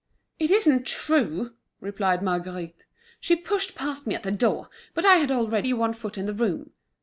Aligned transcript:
"It 0.39 0.49
isn't 0.49 0.87
true," 0.87 1.53
replied 1.79 2.23
Marguerite. 2.23 2.87
"She 3.19 3.35
pushed 3.35 3.75
past 3.75 4.07
me 4.07 4.15
at 4.15 4.23
the 4.23 4.31
door, 4.31 4.67
but 4.95 5.05
I 5.05 5.17
had 5.17 5.29
already 5.29 5.73
one 5.73 5.93
foot 5.93 6.17
in 6.17 6.25
the 6.25 6.33
room." 6.33 6.71